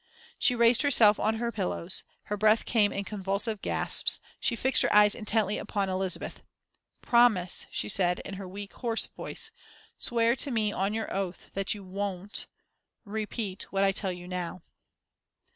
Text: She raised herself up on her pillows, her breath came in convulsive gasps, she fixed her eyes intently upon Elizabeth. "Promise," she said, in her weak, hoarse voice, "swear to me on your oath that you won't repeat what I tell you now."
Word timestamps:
She 0.39 0.55
raised 0.55 0.81
herself 0.81 1.19
up 1.19 1.25
on 1.27 1.35
her 1.35 1.51
pillows, 1.51 2.03
her 2.23 2.35
breath 2.35 2.65
came 2.65 2.91
in 2.91 3.03
convulsive 3.03 3.61
gasps, 3.61 4.19
she 4.39 4.55
fixed 4.55 4.81
her 4.81 4.91
eyes 4.91 5.13
intently 5.13 5.59
upon 5.59 5.89
Elizabeth. 5.89 6.41
"Promise," 7.03 7.67
she 7.69 7.87
said, 7.87 8.17
in 8.25 8.33
her 8.33 8.47
weak, 8.47 8.73
hoarse 8.73 9.05
voice, 9.05 9.51
"swear 9.99 10.35
to 10.37 10.49
me 10.49 10.71
on 10.73 10.95
your 10.95 11.13
oath 11.13 11.51
that 11.53 11.75
you 11.75 11.83
won't 11.83 12.47
repeat 13.05 13.71
what 13.71 13.83
I 13.83 13.91
tell 13.91 14.11
you 14.11 14.27
now." 14.27 14.63